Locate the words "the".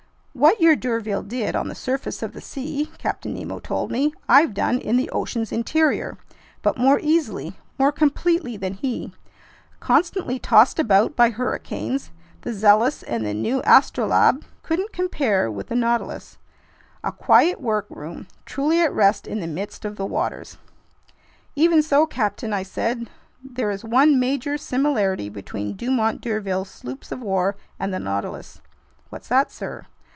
1.67-1.75, 2.31-2.39, 4.95-5.09, 12.43-12.53, 13.25-13.33, 15.67-15.75, 19.41-19.47, 19.97-20.05, 27.93-27.99